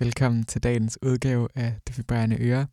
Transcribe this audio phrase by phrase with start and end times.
[0.00, 2.66] Velkommen til dagens udgave af Det Vibrerende Øre.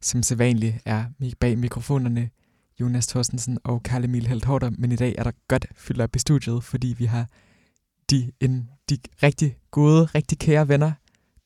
[0.00, 1.04] Som sædvanligt er
[1.40, 2.30] bag mikrofonerne
[2.80, 6.18] Jonas Thorstensen og Karl Emil Heldhorter, men i dag er der godt fyldt op i
[6.18, 7.28] studiet, fordi vi har
[8.10, 10.92] de, en, de rigtig gode, rigtig kære venner,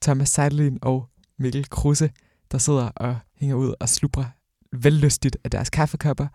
[0.02, 2.10] Thomas Seidelin og Mikkel Kruse,
[2.52, 4.26] der sidder og hænger ud og slubrer
[4.72, 6.26] vellystigt af deres kaffekopper.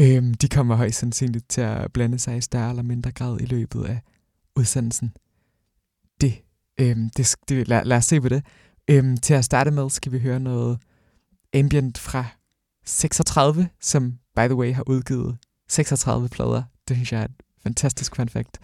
[0.00, 3.44] Øhm, de kommer højst sandsynligt til at blande sig i større eller mindre grad i
[3.44, 4.00] løbet af
[4.56, 5.12] udsendelsen.
[6.20, 6.42] Det,
[6.80, 8.44] øhm, det, det lad, lad os se på det.
[8.88, 10.78] Øhm, til at starte med skal vi høre noget
[11.54, 12.24] ambient fra
[12.84, 15.38] 36, som by the way har udgivet
[15.68, 16.62] 36 plader.
[16.88, 18.58] Det synes jeg er et fantastisk fun fact.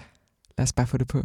[0.58, 1.22] Lad os bare få det på.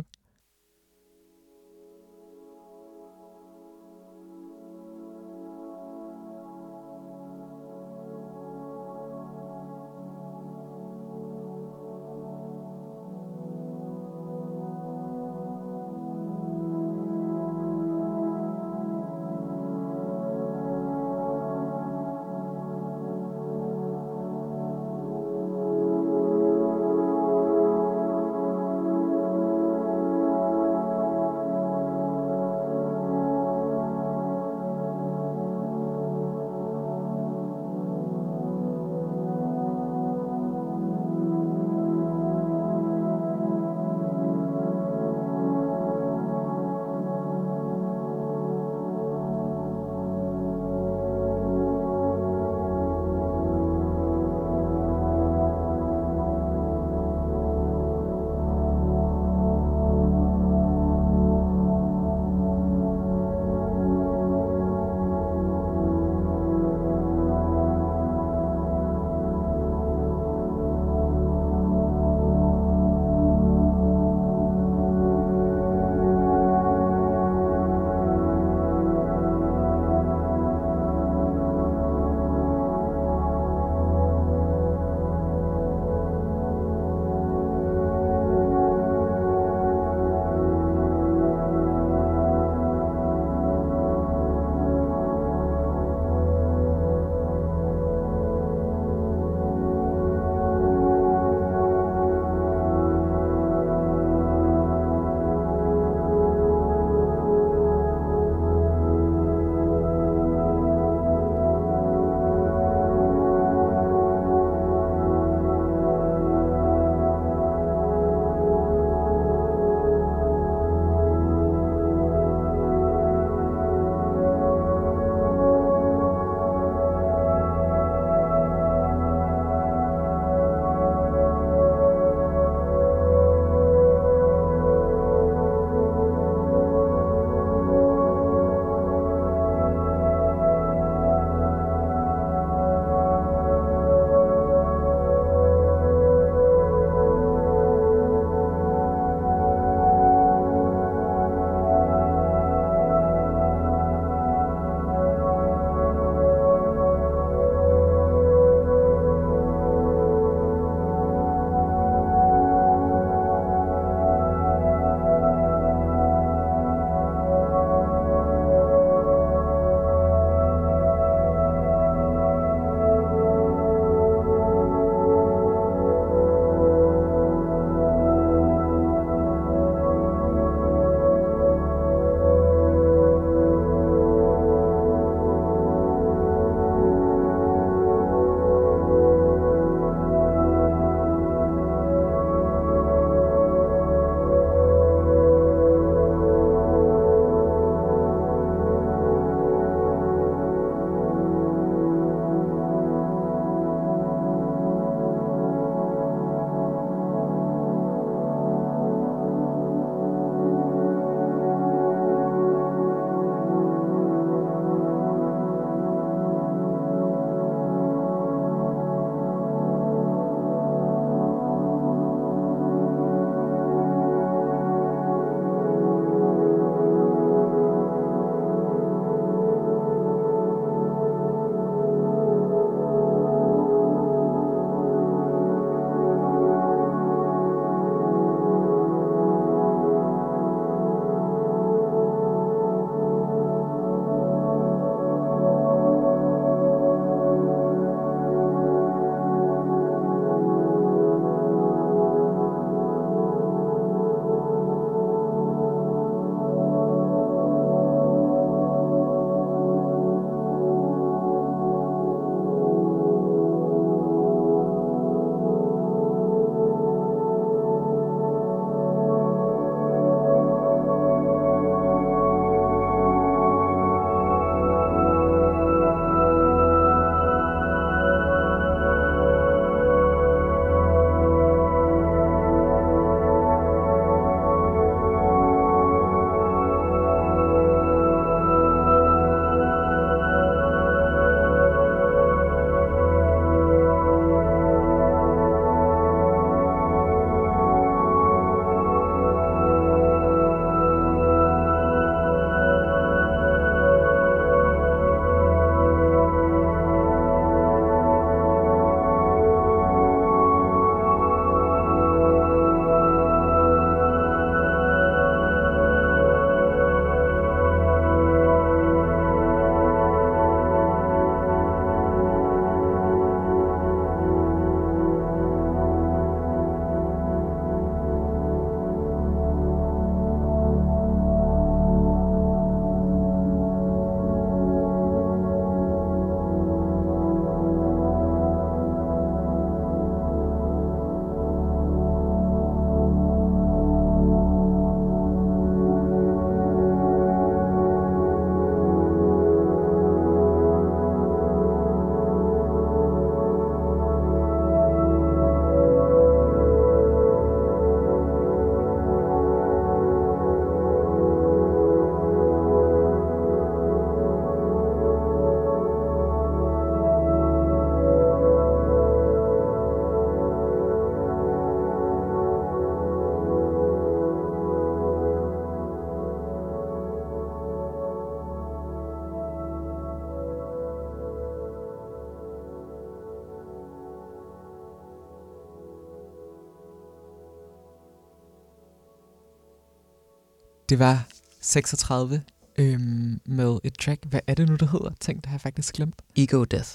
[390.91, 391.27] Det var
[391.61, 392.43] 36
[392.77, 394.25] øhm, med et track.
[394.25, 395.11] Hvad er det nu, der hedder?
[395.19, 396.21] Tænk, det har jeg faktisk glemt.
[396.35, 396.89] Ego Death.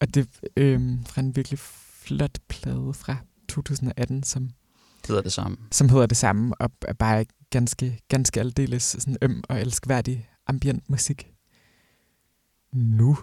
[0.00, 3.16] Og det øhm, fra en virkelig flot plade fra
[3.48, 4.50] 2018, som
[5.08, 5.56] hedder det samme.
[5.72, 10.90] Som hedder det samme, og er bare ganske, ganske aldeles sådan øm og elskværdig ambient
[10.90, 11.32] musik.
[12.72, 13.18] Nu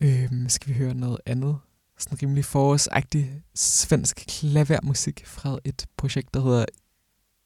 [0.00, 1.58] øhm, skal vi høre noget andet.
[1.98, 6.64] Sådan rimelig forårsagtig svensk klavermusik fra et projekt, der hedder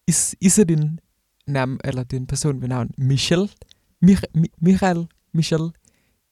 [0.08, 0.98] Is Isedin,
[1.46, 3.50] nærm, eller det er en person ved navn Michel,
[4.02, 4.28] Michel,
[4.60, 5.70] Michael Michel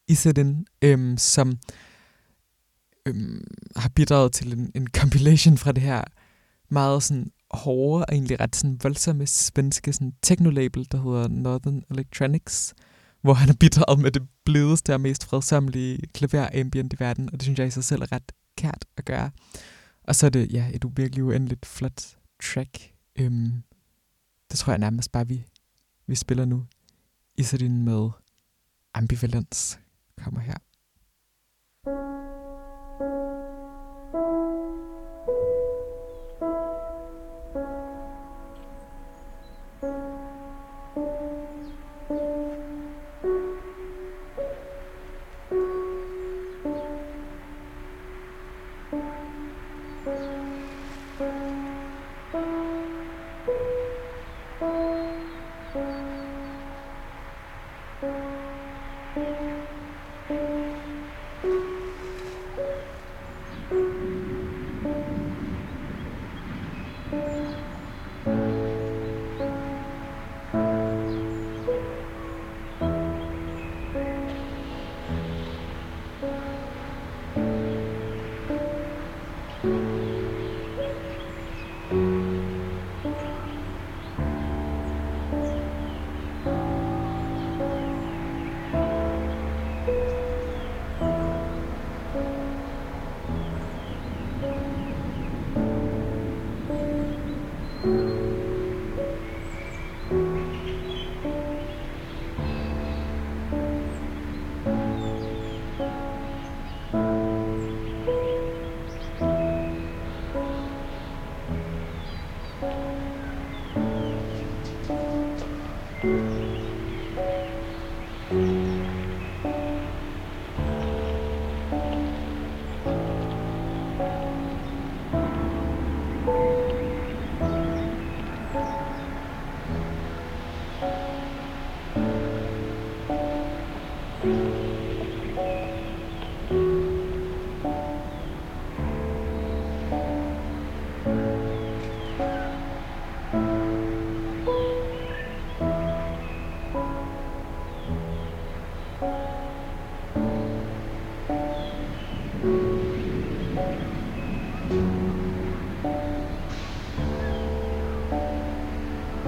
[0.07, 1.57] Isedin, øhm, som
[3.05, 6.03] øhm, har bidraget til en, en compilation fra det her
[6.69, 12.73] meget sådan hårde og egentlig ret sådan voldsomme svenske sådan techno-label, der hedder Northern Electronics,
[13.21, 17.41] hvor han har bidraget med det blødeste og mest fredsomlige klaver-ambient i verden, og det
[17.41, 19.31] synes jeg i sig selv er ret kært at gøre.
[20.03, 22.91] Og så er det ja, et virkelig uendeligt flot track.
[23.19, 23.63] Øhm,
[24.53, 25.45] det tror jeg nærmest bare, vi,
[26.07, 26.65] vi spiller nu.
[27.37, 28.09] Isadin med
[28.93, 29.79] ambivalens
[30.17, 30.57] kommer her.
[31.85, 32.12] thank you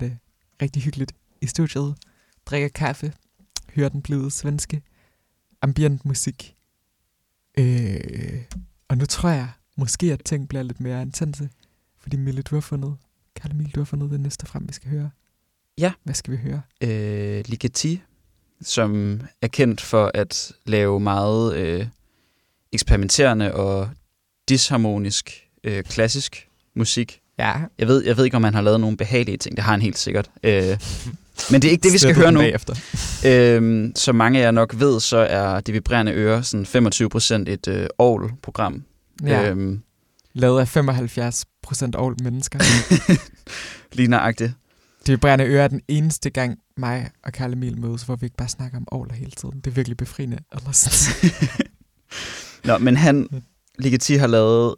[0.00, 0.18] det
[0.62, 1.94] rigtig hyggeligt i studiet.
[2.46, 3.12] Drikker kaffe.
[3.74, 4.82] Hører den blide svenske
[5.62, 6.56] ambient musik.
[7.58, 8.42] Øh,
[8.88, 11.50] og nu tror jeg måske, at ting bliver lidt mere intense.
[11.98, 12.96] Fordi Mille, du har fundet,
[13.36, 15.10] Kalle Mille, du har fundet det næste frem, vi skal høre.
[15.78, 15.92] Ja.
[16.02, 16.62] Hvad skal vi høre?
[16.80, 18.02] Øh, Ligeti,
[18.60, 21.86] som er kendt for at lave meget øh,
[22.72, 23.90] eksperimenterende og
[24.48, 27.20] disharmonisk øh, klassisk musik.
[27.40, 27.54] Ja.
[27.78, 29.56] Jeg ved, jeg ved ikke, om han har lavet nogle behagelige ting.
[29.56, 30.30] Det har han helt sikkert.
[30.42, 30.52] Øh,
[31.50, 32.40] men det er ikke det, vi skal høre nu.
[32.40, 32.74] Bagefter.
[33.26, 37.68] Øhm, som mange af jer nok ved, så er Det Vibrerende Øre sådan 25% et
[37.68, 38.84] øh, Aarhus-program.
[39.26, 39.50] Ja.
[39.50, 39.82] Øhm,
[40.32, 42.58] Lavet af 75 procent old mennesker.
[43.96, 44.52] lige nøjagtigt.
[45.06, 48.36] Det vibrerende øre er den eneste gang mig og Karl Emil mødes, hvor vi ikke
[48.36, 49.60] bare snakker om Aarhus hele tiden.
[49.60, 50.38] Det er virkelig befriende.
[52.64, 53.28] Nå, men han,
[53.78, 54.74] Ligeti, har lavet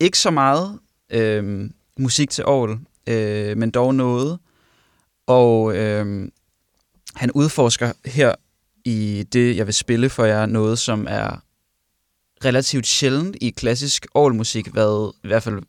[0.00, 0.78] ikke så meget
[1.10, 4.38] øhm, musik til Aarhus, øh, men dog noget.
[5.26, 6.32] Og øhm,
[7.14, 8.34] han udforsker her
[8.84, 11.42] i det, jeg vil spille for jer, noget, som er
[12.44, 15.62] relativt sjældent i klassisk Aarhus-musik, hvad i hvert fald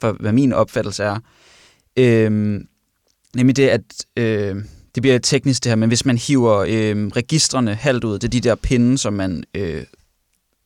[0.00, 1.18] for hvad min opfattelse er.
[1.96, 2.68] Øhm,
[3.34, 3.82] nemlig det, at
[4.16, 4.56] øh,
[4.94, 8.28] det bliver teknisk det her, men hvis man hiver øh, registrene halvt ud, det er
[8.28, 9.84] de der pinde, som man øh,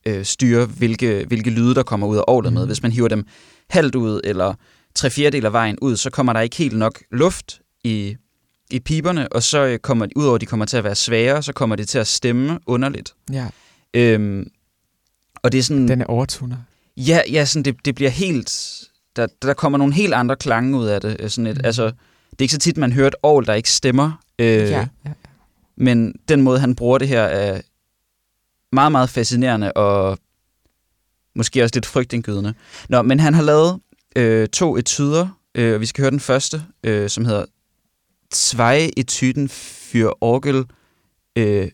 [0.05, 2.61] øh, styrer, hvilke, hvilke lyde, der kommer ud af orlet med.
[2.61, 2.67] Mhm.
[2.67, 3.25] Hvis man hiver dem
[3.69, 4.53] halvt ud, eller
[4.95, 8.15] tre fjerdedel af vejen ud, så kommer der ikke helt nok luft i,
[8.71, 11.53] i piberne, og så øh, kommer udover at de kommer til at være svære, så
[11.53, 13.13] kommer det til at stemme underligt.
[13.31, 13.47] ja,
[13.93, 14.51] Øhm,
[15.35, 15.87] og det er sådan...
[15.87, 16.57] den er overtuner.
[16.97, 18.73] Ja, ja sådan det, det bliver helt...
[19.15, 21.17] Der, der kommer nogle helt andre klange ud af det.
[21.19, 21.65] øh, Sådan et, mm.
[21.65, 21.91] Altså, det
[22.39, 24.23] er ikke så tit, man hører et orgel, der ikke stemmer.
[24.39, 25.11] Øh, ja, ja.
[25.75, 27.61] Men den måde, han bruger det her, er
[28.71, 30.19] meget, meget fascinerende og
[31.37, 32.53] måske også lidt frygtindgydende.
[32.89, 33.79] Nå, men han har lavet
[34.15, 37.45] øh, to etuder, øh, og vi skal høre den første, øh, som hedder
[38.33, 40.65] Zwei Etyden für Orgel
[41.35, 41.67] øh,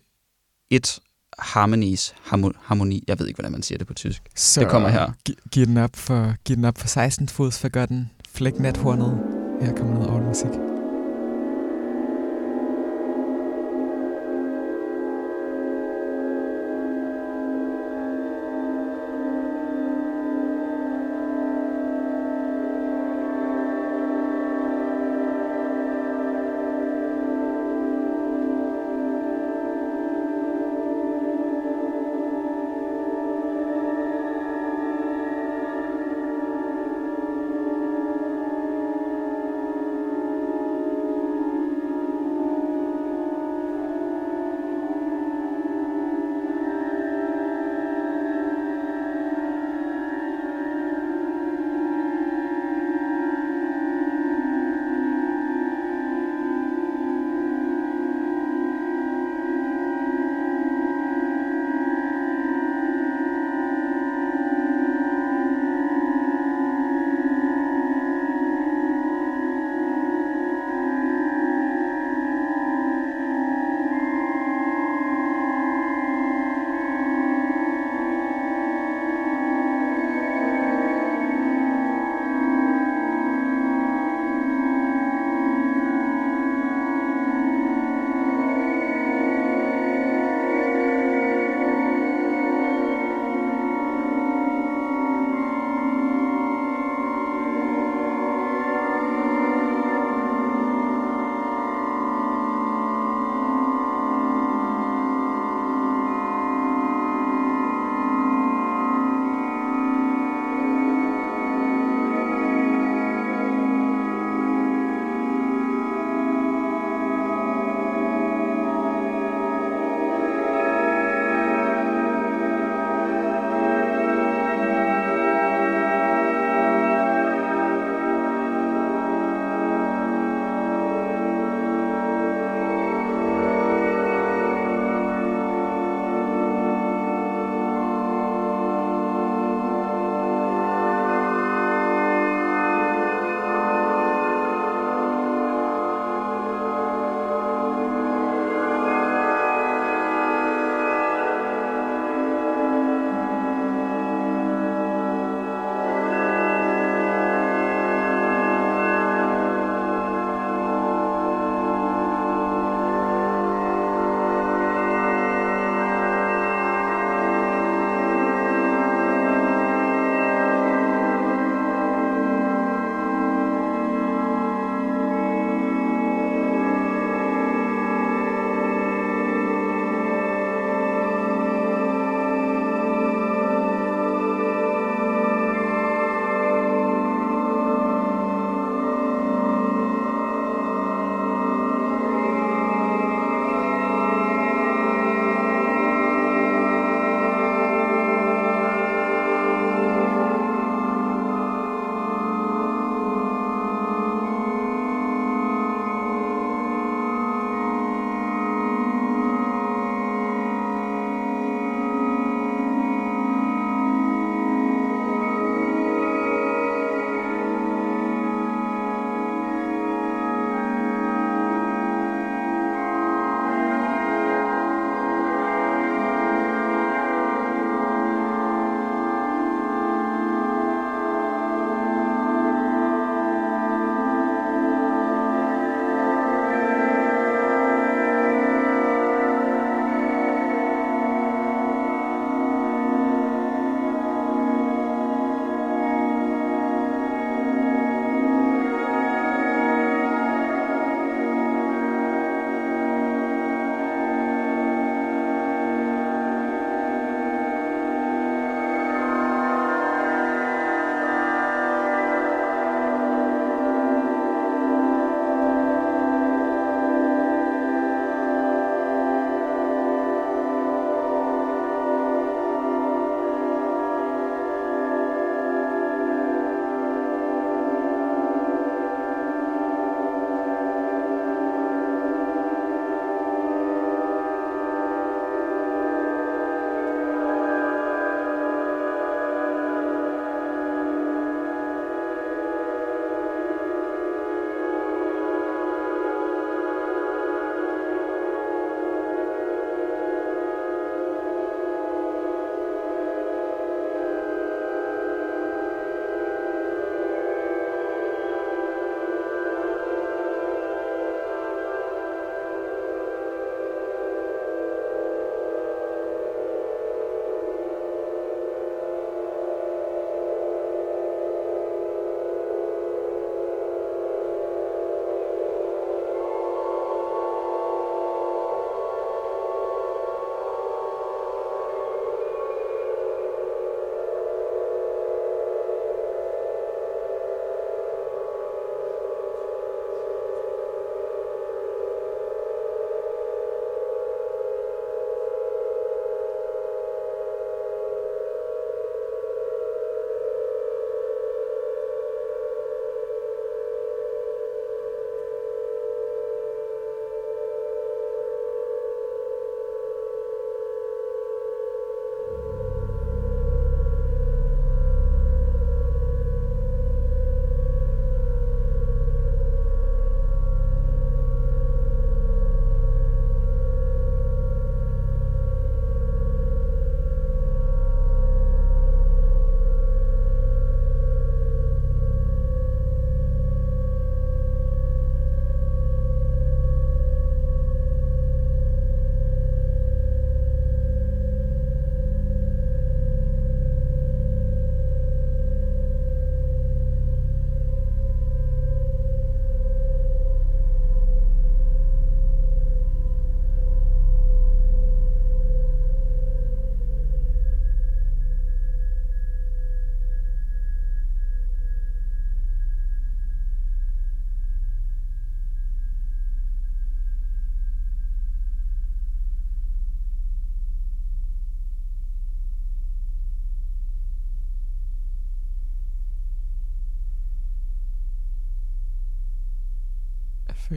[0.69, 0.99] et
[1.39, 2.15] Harmonies.
[2.25, 3.03] Harmo- harmoni.
[3.07, 4.21] Jeg ved ikke, hvordan man siger det på tysk.
[4.35, 5.11] Så Det kommer her.
[5.25, 8.11] Gi- giv den op for, giv den op for 16 fods for gør den.
[8.29, 9.17] Flæk nathornet.
[9.61, 10.72] Her kommer noget Aarhus musik.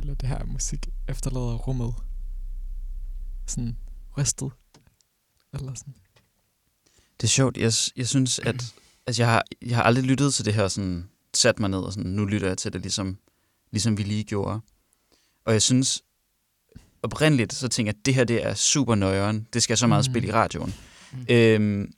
[0.01, 1.95] Føler, at det her musik efterlader rummet
[3.47, 3.77] sådan
[4.19, 4.51] rystet.
[5.55, 5.95] Eller sådan.
[7.21, 7.57] Det er sjovt.
[7.57, 8.75] Jeg, jeg synes, at
[9.07, 11.93] altså, jeg, har, jeg har aldrig lyttet til det her, sådan, sat mig ned og
[11.93, 13.19] sådan, nu lytter jeg til det, ligesom,
[13.71, 14.61] ligesom vi lige gjorde.
[15.45, 16.03] Og jeg synes,
[17.03, 19.47] oprindeligt, så tænker jeg, at det her, det er super nøjeren.
[19.53, 20.13] Det skal jeg så meget mm.
[20.13, 20.75] spille i radioen.
[21.13, 21.27] Mm.
[21.31, 21.93] Øhm,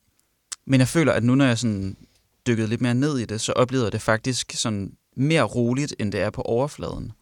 [0.67, 1.97] men jeg føler, at nu når jeg sådan
[2.47, 6.13] dykkede lidt mere ned i det, så oplevede jeg det faktisk sådan mere roligt, end
[6.13, 7.13] det er på overfladen.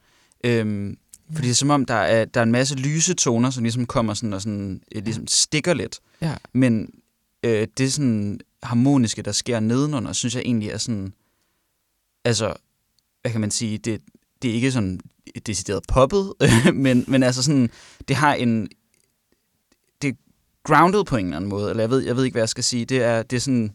[0.45, 1.35] Øhm, ja.
[1.35, 3.87] Fordi det er som om, der er, der er en masse lyse toner, som ligesom
[3.87, 6.01] kommer sådan og sådan, ligesom stikker lidt.
[6.21, 6.35] Ja.
[6.53, 6.91] Men
[7.43, 11.13] øh, det sådan harmoniske, der sker nedenunder, synes jeg egentlig er sådan,
[12.25, 12.55] altså,
[13.21, 14.01] hvad kan man sige, det,
[14.43, 15.01] det er ikke sådan
[15.47, 16.33] decideret poppet,
[16.75, 17.71] men, men altså sådan,
[18.09, 18.69] det har en,
[20.03, 20.15] det er
[20.65, 22.65] grounded på en eller anden måde, eller jeg ved, jeg ved ikke, hvad jeg skal
[22.65, 23.73] sige, det er, det er sådan,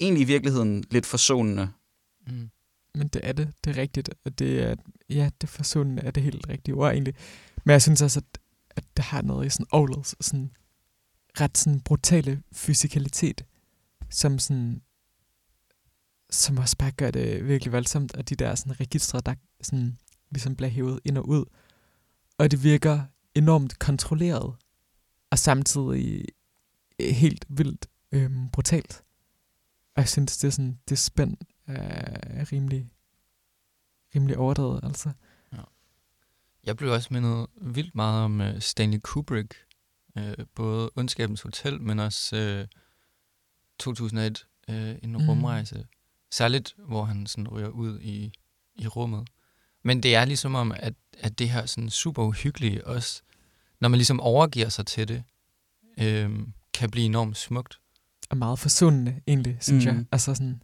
[0.00, 1.68] egentlig i virkeligheden lidt forsonende.
[2.26, 2.48] Mm.
[2.96, 4.74] Men det er det, det er rigtigt, og det er,
[5.08, 7.14] ja, det forsonende er det helt rigtige ord egentlig.
[7.64, 10.50] Men jeg synes også, at, at det har noget i sådan Oles, sådan
[11.40, 13.44] ret sådan brutale fysikalitet,
[14.10, 14.82] som sådan
[16.30, 19.98] som også bare gør det virkelig voldsomt, og de der sådan registre, der sådan
[20.30, 21.44] ligesom bliver hævet ind og ud.
[22.38, 23.02] Og det virker
[23.34, 24.54] enormt kontrolleret,
[25.30, 26.24] og samtidig
[27.00, 29.02] øh, helt vildt øhm, brutalt.
[29.94, 31.78] Og jeg synes, det er sådan, det er spændt spænd
[32.40, 32.90] er rimelig,
[34.14, 35.12] rimelig overdrevet, altså.
[35.52, 35.62] Ja.
[36.64, 39.54] Jeg blev også mindet vildt meget om uh, Stanley Kubrick,
[40.16, 42.78] uh, både Ondskabens Hotel, men også uh,
[43.78, 45.28] 2001, uh, En mm.
[45.28, 45.86] rumrejse.
[46.30, 48.32] Særligt, hvor han sådan ryger ud i,
[48.74, 49.28] i rummet.
[49.82, 53.22] Men det er ligesom om, at, at det her sådan super uhyggelige også,
[53.80, 55.24] når man ligesom overgiver sig til det,
[55.98, 56.40] øh,
[56.74, 57.80] kan blive enormt smukt.
[58.30, 59.92] Og meget forsundende, egentlig, synes mm.
[59.92, 60.04] jeg.
[60.12, 60.62] Altså sådan,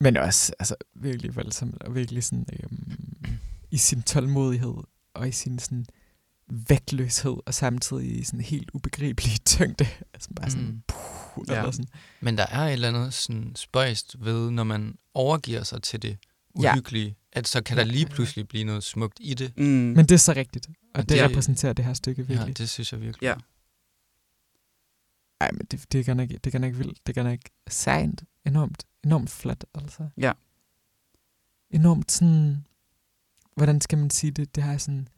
[0.00, 3.38] men også altså, virkelig voldsomt, og virkelig sådan, øhm,
[3.70, 4.74] i sin tålmodighed,
[5.14, 5.86] og i sin sådan,
[6.68, 9.86] vægtløshed, og samtidig i sådan helt ubegribelig tyngde.
[10.14, 10.82] Altså bare sådan, mm.
[10.86, 11.58] puh, ja.
[11.58, 11.88] eller sådan.
[12.20, 16.16] Men der er et eller andet sådan spøjst ved, når man overgiver sig til det
[16.54, 17.38] uhyggelige, ja.
[17.38, 19.56] at så kan der lige pludselig blive noget smukt i det.
[19.56, 19.64] Mm.
[19.64, 22.48] Men det er så rigtigt, og, og det, det repræsenterer det her stykke virkelig.
[22.48, 23.26] Ja, det synes jeg virkelig.
[23.26, 23.34] Ja.
[25.40, 27.06] Ej, men det, det, kan ikke, det kan ikke vildt.
[27.06, 28.24] Det kan ikke sejnt.
[28.46, 30.08] Enormt, enormt flot, altså.
[30.16, 30.32] Ja.
[31.70, 32.64] Enormt sådan...
[33.56, 34.54] Hvordan skal man sige det?
[34.54, 35.08] Det har sådan...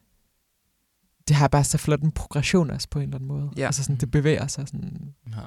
[1.27, 3.51] Det har bare så flot en progression også på en eller anden måde.
[3.57, 3.65] Ja.
[3.65, 5.15] Altså sådan, det bevæger sig sådan...
[5.35, 5.41] Ja.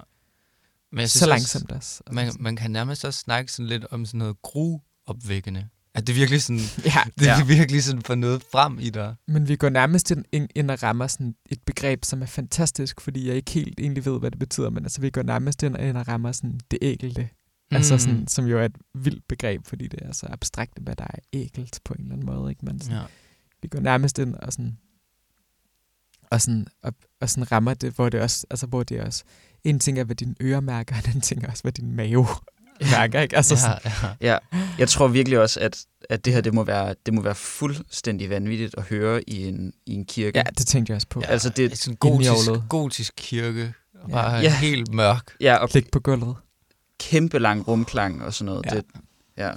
[0.93, 2.03] Men så langsomt også.
[2.11, 5.69] Man, altså man kan nærmest også snakke sådan lidt om sådan noget gru-opvækkende.
[5.95, 6.61] At det virkelig sådan,
[6.95, 7.45] ja, det er ja.
[7.45, 9.14] virkelig sådan for noget frem i dig.
[9.29, 13.29] Men vi går nærmest ind, ind, og rammer sådan et begreb, som er fantastisk, fordi
[13.29, 15.97] jeg ikke helt egentlig ved, hvad det betyder, men altså vi går nærmest ind, ind
[15.97, 17.29] og rammer sådan det ægelte.
[17.71, 17.77] Mm.
[17.77, 21.05] Altså sådan, som jo er et vildt begreb, fordi det er så abstrakt, hvad der
[21.05, 22.51] er ægelt på en eller anden måde.
[22.51, 22.65] Ikke?
[22.65, 23.03] Men sådan, ja.
[23.63, 24.79] vi går nærmest ind og sådan,
[26.31, 29.25] og sådan, og, og sådan rammer det, hvor det også, altså hvor det også,
[29.65, 31.97] en ting er, hvad din øre mærker, og en anden ting er også, hvad din
[31.97, 32.27] mave
[32.81, 33.37] mærker, ikke?
[33.37, 33.55] Altså,
[33.85, 34.15] ja, ja.
[34.21, 34.39] ja,
[34.79, 38.31] jeg tror virkelig også, at, at det her, det må, være, det må være fuldstændig
[38.31, 40.39] vanvittigt at høre i en, i en kirke.
[40.39, 41.21] Ja, det tænkte jeg også på.
[41.21, 44.13] Ja, altså, det er sådan en gotisk, gotisk kirke, ja.
[44.13, 44.59] bare ja.
[44.59, 45.37] helt mørk.
[45.41, 46.37] Ja, og Klik på gulvet.
[47.01, 48.67] Kæmpe lang rumklang og sådan noget.
[48.67, 48.77] Ja.
[48.77, 48.85] Det,
[49.37, 49.53] ja.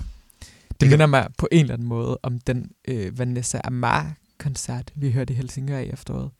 [0.79, 5.33] det minder mig på en eller anden måde om den øh, Vanessa Amar-koncert, vi hørte
[5.33, 6.31] i Helsingør i efteråret,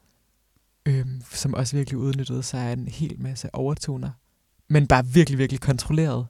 [0.86, 4.12] øh, som også virkelig udnyttede sig af en hel masse overtoner,
[4.70, 6.28] men bare virkelig, virkelig kontrolleret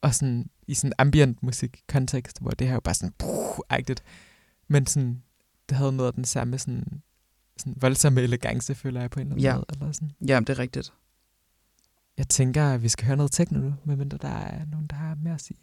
[0.00, 4.02] og sådan i sådan ambient musik kontekst, hvor det her jo bare sådan puh-agtigt,
[4.68, 5.22] men sådan,
[5.68, 7.02] det havde noget af den samme sådan,
[7.58, 9.54] sådan voldsomme elegance, føler jeg på en eller anden ja.
[9.54, 9.64] måde.
[9.72, 10.10] Eller sådan.
[10.28, 10.92] Ja, det er rigtigt.
[12.18, 15.14] Jeg tænker, at vi skal høre noget techno nu, medmindre der er nogen, der har
[15.14, 15.58] mere at sige.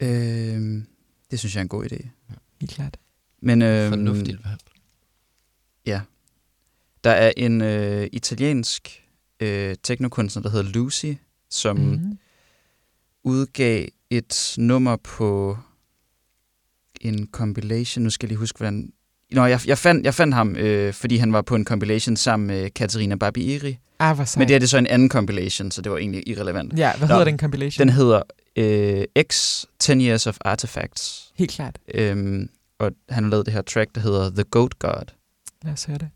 [0.00, 0.86] Øhm,
[1.30, 2.08] det synes jeg er en god idé.
[2.30, 2.34] Ja.
[2.60, 2.96] Helt klart.
[3.40, 4.60] Men, øhm, Fornuftigt valg.
[5.86, 6.00] Ja.
[7.04, 9.04] Der er en øh, italiensk
[9.40, 11.12] øh, teknokunstner, der hedder Lucy,
[11.48, 12.18] som mm-hmm
[13.28, 15.58] udgav et nummer på
[17.00, 18.04] en compilation.
[18.04, 18.92] Nu skal jeg lige huske, hvordan...
[19.32, 22.46] Nå, jeg, jeg, fandt, jeg fandt ham, øh, fordi han var på en compilation sammen
[22.46, 23.78] med Katarina Barbieri.
[23.98, 26.78] Ah, hvor Men det er det så en anden compilation, så det var egentlig irrelevant.
[26.78, 27.86] Ja, hvad Nå, hedder den compilation?
[27.86, 28.22] Den hedder
[28.56, 31.32] øh, X 10 Years of Artifacts.
[31.38, 31.78] Helt klart.
[31.94, 35.04] Øhm, og han har lavet det her track, der hedder The Goat God.
[35.64, 36.08] Lad os høre det.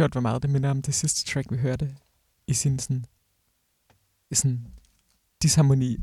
[0.00, 1.96] Sjovt, hvor meget det minder om det sidste track, vi hørte.
[2.46, 3.04] I sin sådan,
[4.30, 4.66] i sådan
[5.42, 5.96] disharmoni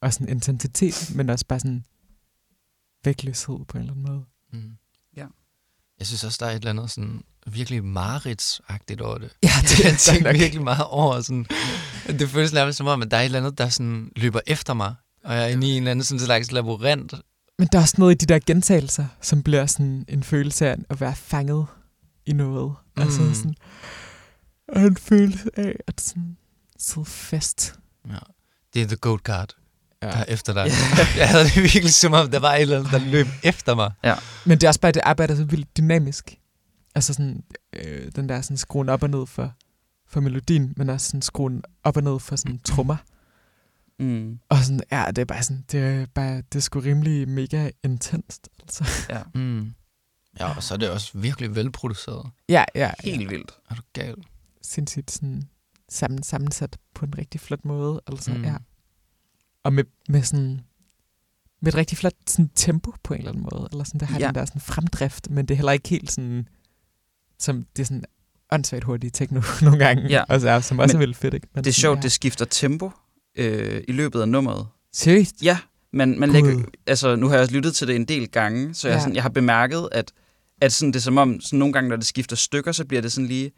[0.00, 1.84] og sådan intensitet, men også bare sådan
[3.04, 4.24] vægtløshed på en eller anden måde.
[4.52, 4.76] Mm.
[5.16, 5.26] Ja.
[5.98, 9.30] Jeg synes også, der er et eller andet sådan virkelig mareridsagtigt over det.
[9.42, 10.40] Ja, det er jeg tænker nok.
[10.40, 11.20] virkelig meget over.
[11.20, 11.46] Sådan,
[12.06, 14.74] det føles nærmest som om, at der er et eller andet, der sådan løber efter
[14.74, 14.94] mig.
[15.24, 17.14] Og jeg er inde i en eller anden sådan slags labyrint.
[17.58, 20.76] Men der er også noget i de der gentagelser, som bliver sådan en følelse af
[20.90, 21.66] at være fanget
[22.26, 22.74] i noget.
[22.98, 23.02] Mm.
[23.04, 23.54] Altså sådan,
[24.68, 26.36] og en følelse af at sådan
[26.78, 27.78] sidde fast.
[28.08, 28.18] Ja.
[28.74, 29.54] Det er The Goat Guard,
[30.02, 30.06] Ja.
[30.06, 30.70] der er efter dig.
[31.20, 33.92] jeg havde det virkelig som om, der var et eller andet, der løb efter mig.
[34.46, 36.34] Men det er også bare, at det arbejder så vildt dynamisk.
[36.94, 37.42] Altså sådan,
[37.72, 39.52] øh, den der sådan skruen op og ned for,
[40.08, 42.96] for melodien, men også sådan skruen op og ned for sådan trommer.
[44.00, 44.38] Mm.
[44.48, 47.70] Og sådan, ja, det er bare sådan, det er, bare, det er sgu rimelig mega
[47.84, 48.48] intenst.
[48.60, 48.84] Altså.
[49.10, 49.22] Ja.
[49.34, 49.74] Mm.
[50.40, 52.30] Ja, og så er det også virkelig velproduceret.
[52.48, 53.28] Ja, ja, Helt ja.
[53.28, 53.50] vildt.
[53.70, 54.14] Er du gal?
[54.62, 55.42] Sindssygt sådan
[55.88, 58.00] sammen, sammensat på en rigtig flot måde.
[58.06, 58.44] Altså, Mm.
[58.44, 58.54] ja.
[59.64, 60.60] Og med, med sådan
[61.62, 63.68] med et rigtig flot sådan, tempo på en eller anden måde.
[63.72, 64.26] Eller sådan, det har Ja.
[64.26, 66.48] den der sådan fremdrift, men det er heller ikke helt sådan,
[67.38, 68.04] som det er sådan
[68.52, 70.02] åndssvagt hurtigt techno nogle gange.
[70.08, 70.24] Ja.
[70.28, 71.46] Altså, som også Men er vildt fedt, ikke?
[71.54, 72.02] Men Det er sådan, sjovt, ja.
[72.02, 72.90] det skifter tempo
[73.36, 74.66] øh, i løbet af nummeret.
[74.92, 75.42] Seriøst?
[75.42, 75.58] Ja,
[75.92, 76.32] men man Gud.
[76.34, 79.00] lægger, altså, nu har jeg også lyttet til det en del gange, så jeg, Ja.
[79.00, 80.12] sådan, jeg har bemærket, at,
[80.60, 83.00] at sådan, det er som om, sådan nogle gange, når det skifter stykker, så bliver
[83.02, 83.52] det sådan lige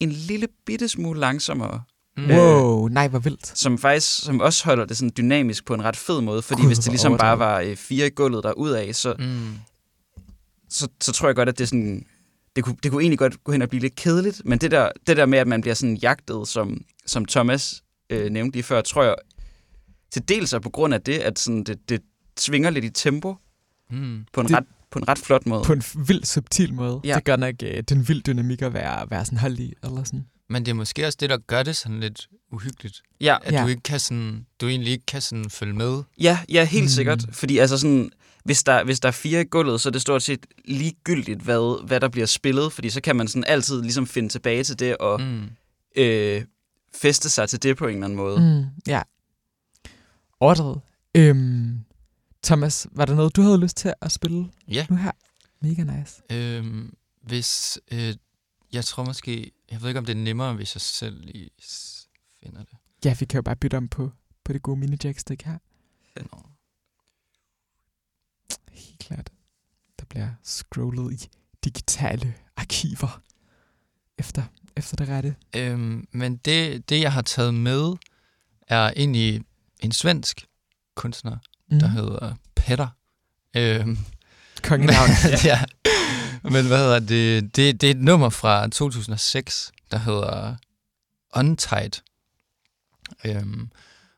[0.00, 1.82] en lille bitte smule langsommere,
[2.16, 2.30] Mm.
[2.30, 3.58] Wow, nej, hvor vildt.
[3.58, 6.66] som faktisk som også holder det sådan dynamisk på en ret fed måde, fordi Gud,
[6.68, 7.64] hvis det ligesom bare overdrevet.
[7.66, 9.52] var øh, fire i gulvet der ud af, så, Mm.
[10.68, 12.06] så, så tror jeg godt, at det sådan,
[12.56, 14.90] det kunne, det kunne egentlig godt gå hen og blive lidt kedeligt, men det der,
[15.06, 18.80] det der med, at man bliver sådan jagtet, som, som Thomas øh, nævnte lige før,
[18.82, 19.14] tror jeg
[20.10, 22.02] til dels er på grund af det, at sådan, det, det
[22.38, 23.36] svinger lidt i tempo
[23.90, 24.24] Mm.
[24.32, 24.64] på en, Det- ret,
[24.94, 25.64] på en ret flot måde.
[25.64, 27.00] På en vild subtil måde.
[27.04, 27.14] Ja.
[27.14, 29.72] Det gør nok øh, den vild dynamik at være, være sådan holdt i.
[29.84, 30.26] Eller sådan.
[30.48, 33.02] Men det er måske også det, der gør det sådan lidt uhyggeligt.
[33.20, 33.62] Ja, At Ja.
[33.62, 36.02] du ikke kan sådan, du egentlig ikke kan sådan følge med.
[36.20, 36.88] ja, ja helt Mm.
[36.88, 37.24] sikkert.
[37.32, 38.10] Fordi altså sådan,
[38.44, 41.86] hvis der, hvis der er fire i gulvet, så er det stort set ligegyldigt, hvad,
[41.86, 44.96] hvad der bliver spillet, fordi så kan man sådan altid ligesom finde tilbage til det
[44.96, 45.42] og mm.
[45.96, 46.42] Øh,
[46.94, 48.40] feste sig til det på en eller anden måde.
[48.40, 49.02] Mm, ja.
[50.40, 50.80] Overdrevet.
[51.14, 51.78] Øhm,
[52.44, 54.86] Thomas, var der noget, du havde lyst til at spille Ja.
[54.90, 55.12] nu her?
[55.60, 56.22] Mega nice.
[56.30, 58.14] Øhm, hvis, øh,
[58.72, 61.50] jeg tror måske, jeg ved ikke om det er nemmere, hvis jeg selv lige
[62.42, 62.76] finder det.
[63.04, 64.12] Ja, vi kan jo bare bytte om på,
[64.44, 65.58] på det gode mini jackstick her.
[66.32, 66.42] Nå.
[68.70, 69.30] Helt klart.
[69.98, 71.28] Der bliver scrollet i
[71.64, 73.22] digitale arkiver
[74.18, 74.42] efter,
[74.76, 75.36] efter det rette.
[75.56, 77.92] Øhm, men det, det, jeg har taget med,
[78.68, 79.40] er egentlig
[79.80, 80.46] en svensk
[80.94, 81.36] kunstner,
[81.74, 81.80] Mm.
[81.80, 82.88] der hedder Petter.
[83.56, 83.98] Øhm,
[84.62, 85.08] Kongenavn.
[85.44, 85.62] ja.
[86.42, 87.56] Men hvad hedder det?
[87.56, 87.80] det?
[87.80, 90.56] Det er et nummer fra 2006, der hedder
[91.36, 91.90] Untied.
[93.24, 93.70] Øhm,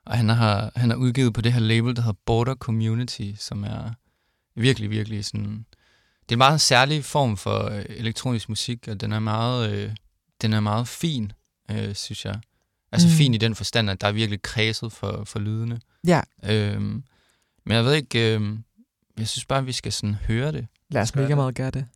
[0.07, 3.65] og han har, han har udgivet på det her label, der hedder Border Community, som
[3.65, 3.91] er
[4.61, 5.67] virkelig, virkelig sådan...
[6.29, 9.91] Det er en meget særlig form for øh, elektronisk musik, og den er meget, øh,
[10.43, 11.33] den er meget fin,
[11.71, 12.41] øh, synes jeg.
[12.93, 13.13] Altså Mm.
[13.15, 15.81] fin i den forstand, at der er virkelig kredset for, for lydene.
[16.07, 17.05] ja, Øhm,
[17.67, 18.65] men jeg ved ikke, øhm,
[19.19, 20.67] jeg synes bare, vi skal sådan høre det.
[20.91, 21.37] lad os mega det?
[21.37, 21.87] meget gøre det.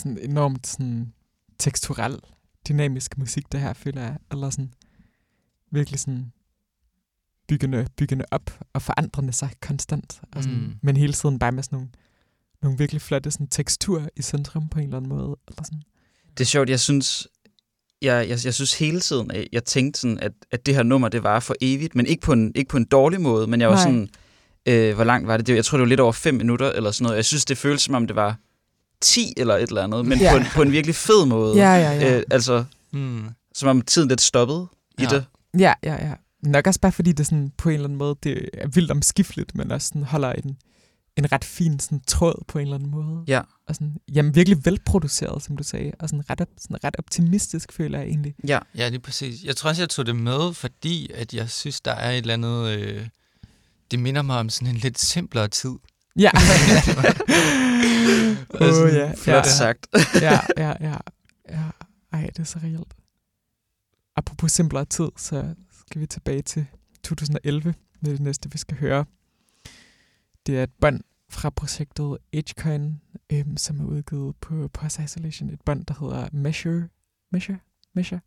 [0.00, 1.12] Sådan enormt sådan
[1.58, 2.18] teksturel,
[2.68, 4.16] dynamisk musik, det her, føler jeg.
[4.30, 4.72] Eller sådan
[5.70, 6.32] virkelig sådan
[7.48, 10.20] byggende, byggende op og forandrende sig konstant.
[10.32, 10.72] Og sådan, Mm.
[10.82, 11.88] Men hele tiden bare med sådan nogle,
[12.62, 15.36] nogle virkelig flotte sådan, teksturer i centrum på en eller anden måde.
[15.48, 15.82] Eller sådan.
[16.30, 17.28] Det er sjovt, jeg synes,
[18.02, 21.08] jeg, jeg, jeg synes hele tiden, at jeg tænkte sådan, at, at det her nummer,
[21.08, 23.68] det var for evigt, men ikke på en, ikke på en dårlig måde, men jeg
[23.68, 23.84] var Nej.
[23.84, 24.08] sådan,
[24.66, 25.56] øh, hvor langt var det?
[25.56, 27.16] Jeg tror, det var lidt over fem minutter eller sådan noget.
[27.16, 28.38] Jeg synes, det føltes som om, det var
[29.00, 30.30] 10 eller et eller andet, men Ja.
[30.32, 31.56] på, en, på en virkelig fed måde.
[31.56, 32.16] Ja, ja, ja.
[32.16, 33.24] Øh, altså, Mm.
[33.54, 34.66] som om tiden lidt stoppede
[34.98, 35.08] i Ja.
[35.08, 35.24] det.
[35.58, 36.14] Ja, ja, ja.
[36.42, 39.54] Nok også bare fordi det sådan, på en eller anden måde det er vildt omskifteligt,
[39.54, 40.56] men også sådan holder en,
[41.16, 43.24] en ret fin sådan, tråd på en eller anden måde.
[43.28, 43.40] Ja.
[43.68, 47.72] Og sådan, jamen virkelig velproduceret, som du sagde, og sådan ret, op, sådan ret optimistisk,
[47.72, 48.34] føler jeg egentlig.
[48.48, 48.58] Ja.
[48.76, 49.44] Ja, det er præcis.
[49.44, 52.34] Jeg tror også, jeg tog det med, fordi at jeg synes, der er et eller
[52.34, 52.68] andet...
[52.78, 53.06] Øh,
[53.90, 55.70] det minder mig om sådan en lidt simplere tid.
[56.20, 56.30] Ja.
[58.58, 59.86] Sådan ja, Flot ja, sagt.
[60.22, 60.96] ja, ja, ja,
[61.48, 61.70] ja.
[62.12, 62.94] Ej, det er så reelt.
[64.16, 66.66] Apropos simplere tid, så skal vi tilbage til
[67.02, 69.04] 2011 med det næste, vi skal høre.
[70.46, 71.00] Det er et bånd
[71.30, 73.00] fra projektet Agecoin,
[73.32, 75.50] øhm, som er udgivet på Post Isolation.
[75.50, 76.88] Et bånd, der hedder Measure.
[77.32, 77.58] Measure?
[77.94, 78.20] Measure?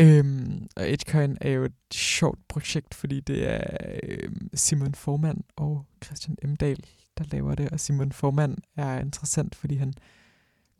[0.00, 3.60] Øhm, og Agecoin er jo et sjovt projekt, fordi det er
[4.02, 6.84] øhm, Simon Formand og Christian Emdal,
[7.20, 7.70] der laver det.
[7.70, 9.94] Og Simon Formand er interessant, fordi han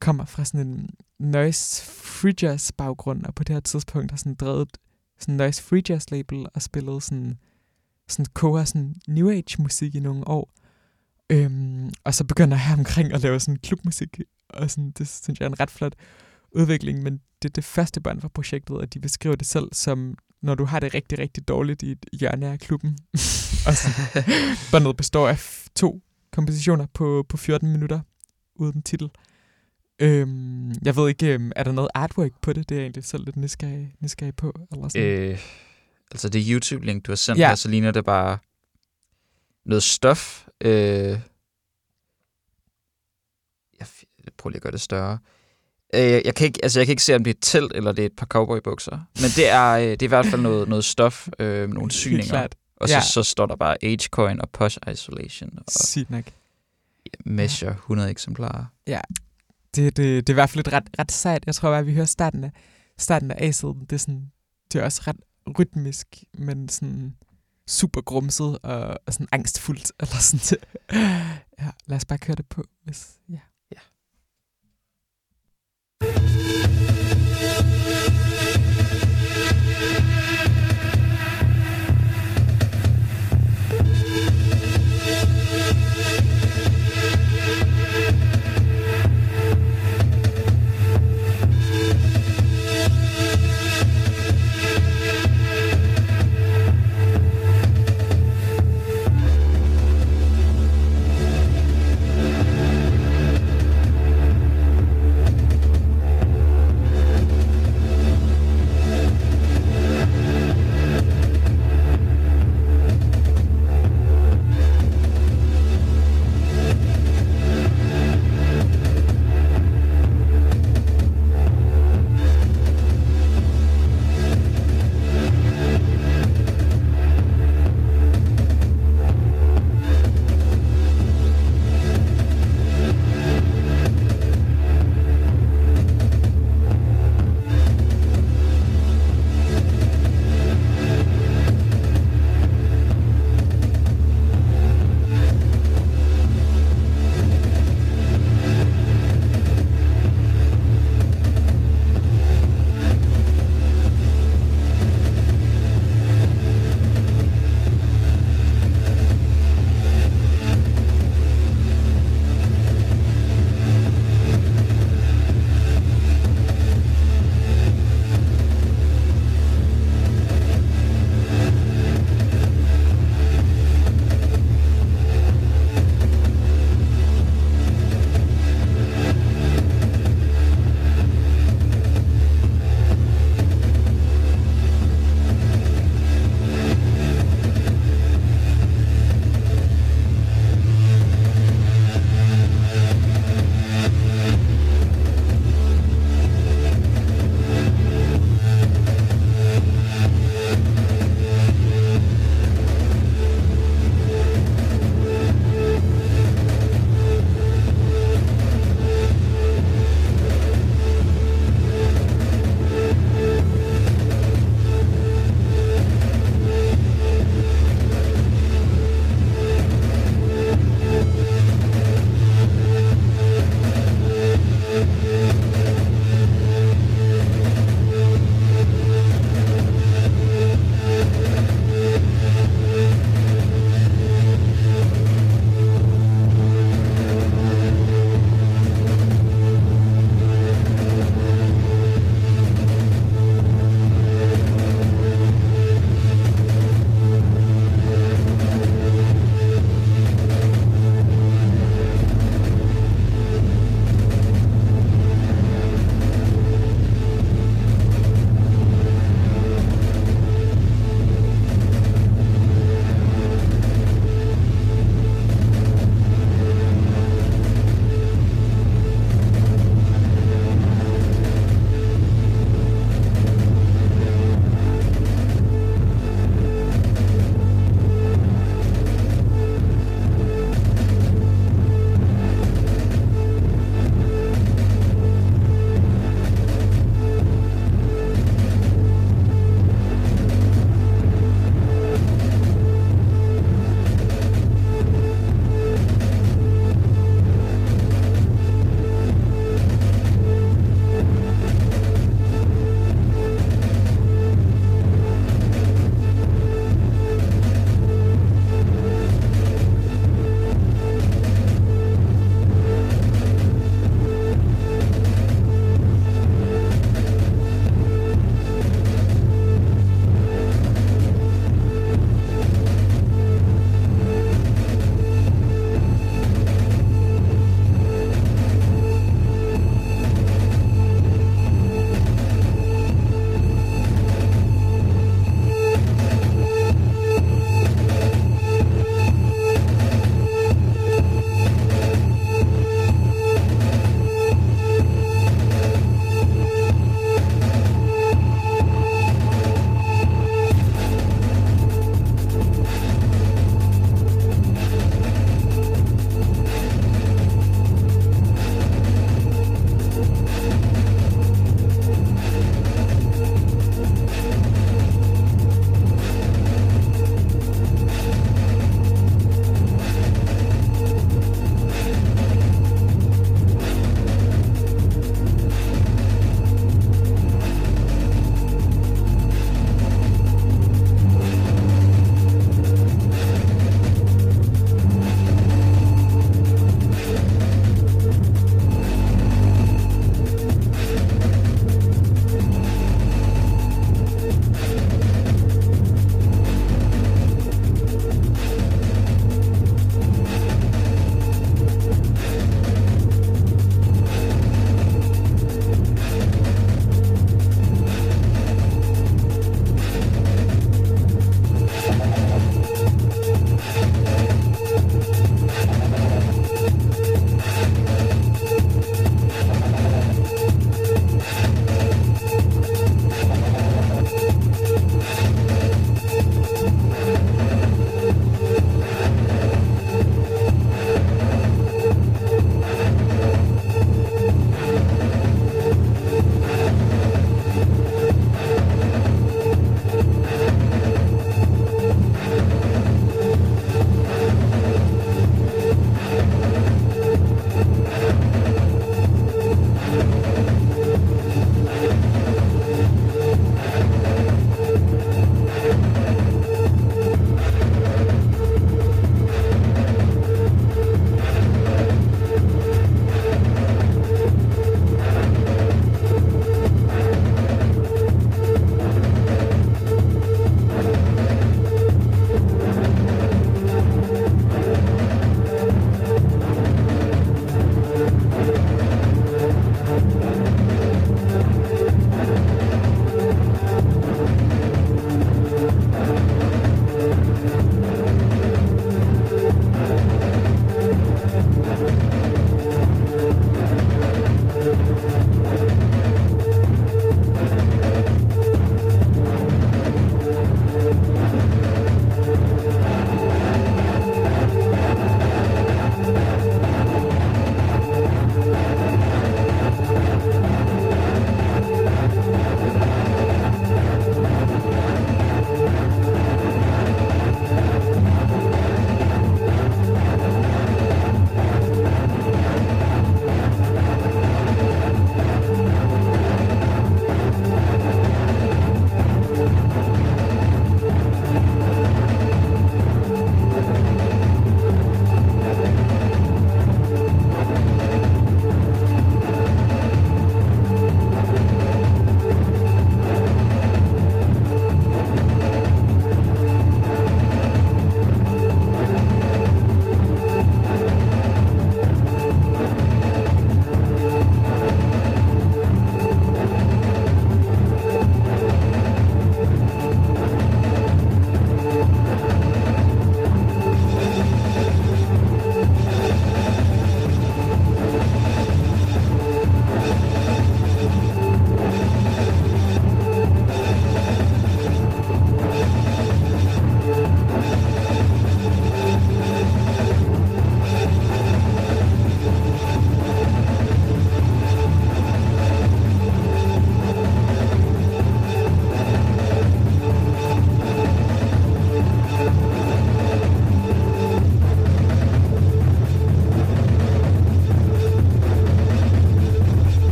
[0.00, 4.34] kommer fra sådan en noise free jazz baggrund, og på det her tidspunkt har sådan
[4.34, 4.78] drevet
[5.18, 7.38] sådan noise free jazz label og spillet sådan,
[8.08, 10.52] sådan koger sådan new age musik i nogle år.
[11.30, 15.46] Øhm, og så begynder jeg omkring at lave sådan klubmusik, og sådan, det synes jeg
[15.46, 15.94] er en ret flot
[16.52, 20.14] udvikling, men det er det første bånd fra projektet, og de beskriver det selv som,
[20.42, 22.98] når du har det rigtig, rigtig dårligt i et hjørne af klubben.
[23.66, 23.88] og så,
[24.70, 26.02] båndet består af to
[26.32, 28.00] kompositioner på, på 14 minutter,
[28.54, 29.10] uden titel.
[30.02, 32.68] Øhm, jeg ved ikke, øhm, er der noget artwork på det?
[32.68, 34.54] Det er jeg egentlig selv lidt nysgerrig, nysgerrig på.
[34.72, 35.06] Eller sådan.
[35.08, 35.38] Øh,
[36.10, 37.48] altså det YouTube-link, du har sendt Ja.
[37.48, 38.38] her, så ligner det bare
[39.66, 40.46] noget stof.
[40.60, 41.18] Øh, jeg,
[44.24, 45.18] jeg prøver lige at gøre det større.
[45.94, 47.92] Øh, jeg, kan ikke, altså jeg kan ikke se, om det er et telt, eller
[47.92, 48.98] det er et par cowboybukser.
[49.14, 52.26] Men det er, øh, det er i hvert fald noget, noget stof, øh, nogle syninger.
[52.26, 52.56] klart.
[52.80, 53.00] Og så, Ja.
[53.00, 56.24] så står der bare Agecoin og Posh Isolation og Sygt nok.
[57.24, 58.64] Measure 100 eksemplarer.
[59.74, 61.46] Det, det, det er i hvert fald et ret, ret sejt.
[61.46, 62.50] Jeg tror bare, at vi hører starten af,
[62.98, 63.80] starten af A-siden.
[63.80, 64.30] Det er, sådan,
[64.72, 65.16] det er også ret
[65.58, 67.16] rytmisk, men sådan
[67.68, 69.92] super grumset og, og sådan angstfuldt.
[70.00, 70.58] Eller sådan.
[71.60, 72.64] Ja, lad os bare køre det på.
[72.84, 73.38] Hvis, ja.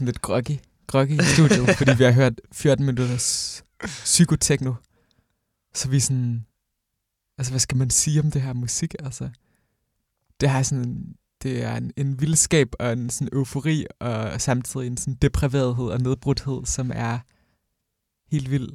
[0.00, 4.74] Sådan lidt groggy, groggy i studiet, fordi vi har hørt 14 minutters psykotekno.
[5.74, 6.46] Så vi er sådan...
[7.38, 8.94] Altså, hvad skal man sige om det her musik?
[8.98, 9.30] Altså,
[10.40, 11.14] det har sådan...
[11.42, 16.00] Det er en, en vildskab og en sådan eufori, og samtidig en sådan depriverethed og
[16.00, 17.18] nedbrudthed, som er
[18.30, 18.68] helt vild.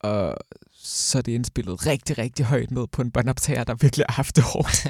[0.00, 0.36] Og
[0.72, 4.36] så er det indspillet rigtig, rigtig højt ned på en båndoptager, der virkelig har haft
[4.36, 4.86] det hårdt.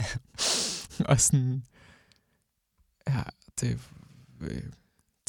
[1.11, 1.65] og sådan...
[3.09, 3.23] Ja,
[3.61, 3.79] det...
[4.41, 4.63] Øh,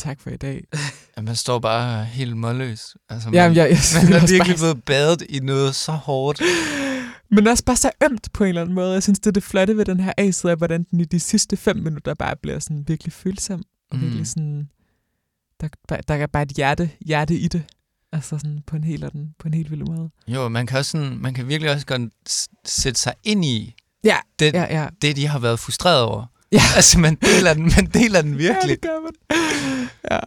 [0.02, 0.64] tak for i dag.
[1.18, 2.96] Ja, man står bare helt målløs.
[3.10, 6.42] Altså, man, Jamen, jeg, jeg, man er virkelig bare- blevet badet i noget så hårdt.
[7.36, 8.94] Men også bare så ømt på en eller anden måde.
[8.94, 11.58] Jeg synes, det er det flotte ved den her A-side, hvordan den i de sidste
[11.58, 13.64] fem minutter bare bliver sådan virkelig følsom.
[13.92, 14.04] Og Mm.
[14.04, 14.70] virkelig sådan...
[15.62, 17.64] Der, der, der er bare et hjerte, hjerte i det.
[18.14, 20.10] Altså sådan på en helt, anden, på en helt vild måde.
[20.28, 22.02] Jo, man kan, også sådan, man kan virkelig også godt
[22.66, 24.88] sætte sig ind i Ja, det, ja, ja.
[25.02, 26.26] det, de har været frustreret over.
[26.52, 26.62] Ja.
[26.76, 28.70] Altså, man deler den, man deler den Ja, virkelig.
[28.70, 29.12] det gør man.
[30.12, 30.20] Ja.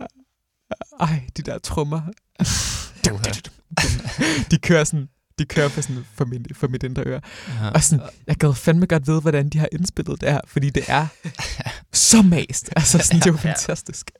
[1.01, 2.01] Ej, de der trommer.
[3.13, 3.23] Uha.
[4.51, 5.09] De kører sådan,
[5.39, 7.21] de kører for, sådan, for, min, for mit indre øre.
[7.63, 7.71] Ja.
[7.71, 10.85] Og sådan, jeg gad fandme godt vide, hvordan de har indspillet det her, fordi det
[10.89, 11.07] er
[11.93, 12.71] så mast.
[12.77, 13.51] Altså, sådan, det er jo Ja.
[13.51, 14.11] fantastisk.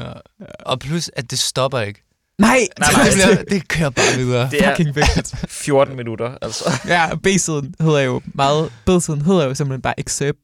[0.00, 0.12] Ja.
[0.60, 2.04] Og plus, at det stopper ikke.
[2.38, 4.50] Nej, Nej, det, nej, bliver, det kører bare videre.
[4.50, 5.34] Det er fucking vigtigt.
[5.48, 6.64] 14 minutter, altså.
[6.86, 10.38] Ja, B-siden hedder jo meget, B-siden hedder jo simpelthen bare excerpt,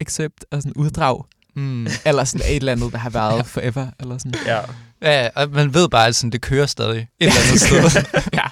[0.00, 1.24] excerpt og sådan uddrag,
[1.56, 1.86] Mm.
[2.04, 4.34] eller sådan et eller andet, der har været forever, eller sådan.
[4.46, 4.60] Ja.
[5.02, 7.60] Ja, og man ved bare, at sådan, det kører stadig et eller andet
[7.92, 8.02] sted.
[8.32, 8.44] ja,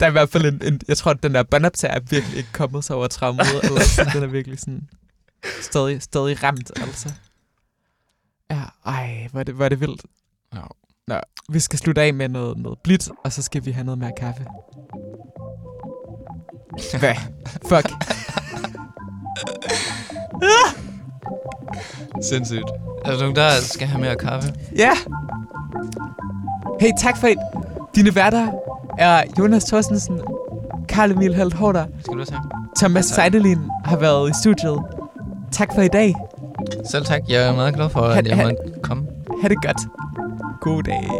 [0.00, 2.36] der er i hvert fald en, en jeg tror, at den der båndoptager er virkelig
[2.38, 4.88] ikke kommet sig over traumet, eller sådan, den er virkelig sådan
[5.62, 7.12] stadig, stadig ramt, altså.
[8.50, 10.02] Ja, ej, hvor er det, hvor er det vildt.
[10.54, 10.60] Ja.
[11.08, 11.16] Nå,
[11.52, 14.12] vi skal slutte af med noget, noget blidt, og så skal vi have noget mere
[14.18, 14.46] kaffe.
[16.98, 17.14] Hvad?
[17.68, 17.90] Fuck.
[22.22, 22.64] Sindssygt.
[23.04, 24.52] Er der nogen, der skal have mere kaffe?
[24.76, 24.90] Ja.
[26.80, 27.36] Hey, tak for det.
[27.94, 28.48] Dine værter
[28.98, 30.20] er Jonas Thorstensen,
[30.88, 32.44] Karl Emil Helt Hårder, Skal du også have?
[32.76, 33.04] Thomas.
[33.06, 34.78] Seidelin har været i studiet.
[35.52, 36.14] Tak for i dag.
[36.90, 37.20] Selv tak.
[37.28, 39.06] Jeg er meget glad for, Han- at jeg han- måtte komme.
[39.42, 39.78] Ha' det godt.
[40.60, 41.10] God dag.